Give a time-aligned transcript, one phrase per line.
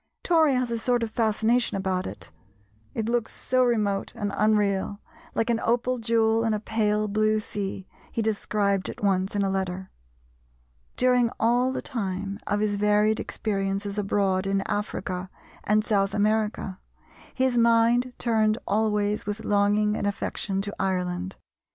[0.23, 2.31] Tory has a sort of fascination about it,
[2.95, 4.99] it looks so remote and unreal,
[5.35, 9.49] "like an opal jewel in a pale blue sea," he described it once in a
[9.51, 9.91] letter.
[10.97, 15.29] During all the time of his varied experiences abroad in Africa
[15.65, 16.79] and South America,
[17.35, 21.35] his mind turned always with longing and affection to Ireland.